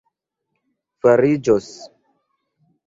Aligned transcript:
fariĝos 1.03 1.69